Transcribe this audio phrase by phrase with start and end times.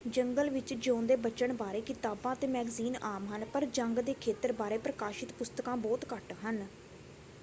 [0.05, 4.77] ਜੰਗਲ ਵਿੱਚ ਜਿਊਂਦੇ ਬਚਣ ਬਾਰੇ ਕਿਤਾਬਾਂ ਅਤੇ ਮੈਗਜ਼ੀਨ ਆਮ ਹਨ ਪਰ ਜੰਗ ਦੇ ਖੇਤਰ ਬਾਰੇ
[4.79, 6.65] ਪ੍ਰਕਾਸ਼ਿਤ ਪੁਸਤਕਾਂ ਬਹੁਤ ਘੱਟ ਹਨ।